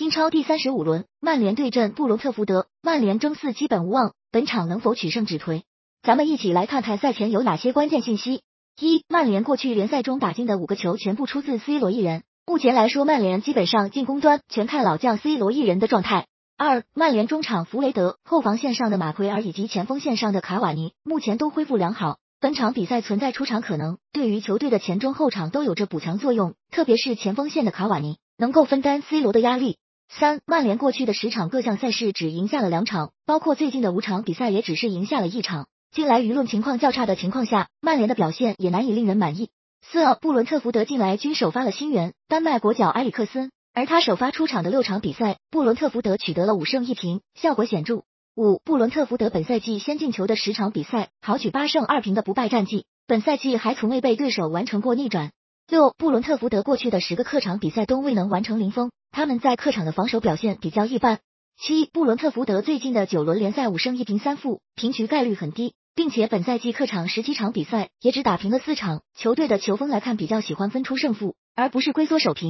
[0.00, 5.60] 英超第三十五轮，曼联对阵布伦特福德，曼联争四基本无望，本场能否取胜止颓？
[6.02, 8.40] 咱们一起来看看赛前有哪些关键信息。
[8.80, 16.26] 一、曼联过去联赛中打进的五个球全部出自 C 罗一人，目前来说，曼联基本上进攻端全看老将 C 罗一人的状态。
[16.56, 29.76] 二、曼联中场弗雷德、后防线上的马奎尔以及前锋线上的卡瓦尼目前都恢复良好，本场比赛存在出场可能，对于球队的前中后场都有着补强作用，特别是前锋线的卡瓦尼能够分担 C 罗的压力。
[30.12, 35.68] 三、曼联过去的十场各项赛事只赢下了两场，包括最近的五场比赛也只是赢下了一场。
[35.92, 39.50] 近来舆论情况较差的情况下，曼联的表现也难以令人满意。
[39.82, 48.02] 四、布伦特福德近来均首发了新援丹麦国脚埃里克森，而他首发出场的六场比赛，布伦特福德取得了五胜一平，效果显著。
[48.34, 55.30] 五、布伦特福德本赛季先进球的十场比赛，豪取八胜二平的不败战绩，本赛季还从未被对手完成过逆转。
[55.68, 61.18] 六、布伦特福德过去的十个客场比赛都未能完成零封，他们在客场的防守表现比较一般。
[61.60, 72.38] 七、布伦特福德最近的九轮联赛五胜一平三负，平局概率很低，并且本赛季客场十七场比赛也只打平了四场，球队的球风来看比较喜欢分出胜负，而不是龟缩守平。